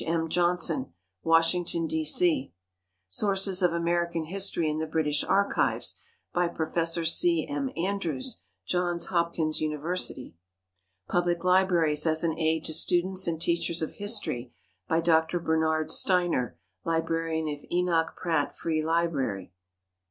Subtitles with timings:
[0.03, 0.29] M.
[0.29, 2.05] Johnson, Washington, D.
[2.05, 2.51] C.
[3.07, 6.01] "Sources of American History in the British Archives,"
[6.33, 7.07] by Prof.
[7.07, 7.45] C.
[7.47, 7.69] M.
[7.77, 10.33] Andrews, Johns Hopkins University.
[11.07, 14.51] "Public Libraries as an Aid to Students and Teachers of History,"
[14.87, 15.39] by Dr.
[15.39, 19.53] Bernard Steiner, Librarian of Enoch Pratt Free Library.